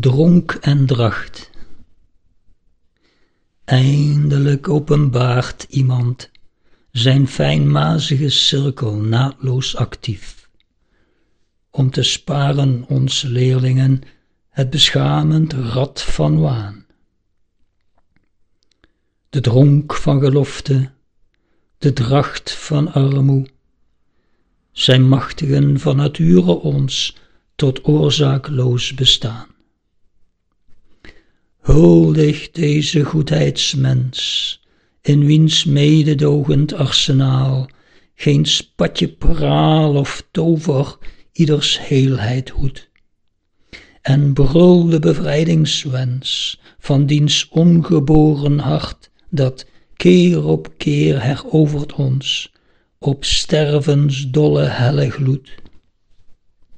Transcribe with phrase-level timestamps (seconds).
[0.00, 1.50] dronk en dracht.
[3.64, 6.30] Eindelijk openbaart iemand
[6.90, 10.48] zijn fijnmazige cirkel naadloos actief,
[11.70, 14.02] om te sparen ons leerlingen
[14.48, 16.86] het beschamend rad van waan.
[19.28, 20.90] De dronk van gelofte,
[21.78, 23.46] de dracht van armoe,
[24.72, 27.16] zijn machtigen van nature ons
[27.54, 29.56] tot oorzaakloos bestaan.
[31.68, 34.60] Huldig deze goedheidsmens,
[35.02, 37.68] in wiens mededogend arsenaal
[38.14, 40.98] geen spatje praal of tover
[41.32, 42.88] ieders heelheid hoedt.
[44.02, 49.66] En brul de bevrijdingswens van diens ongeboren hart, dat
[49.96, 52.52] keer op keer herovert ons,
[52.98, 55.54] op stervens dolle helle gloed.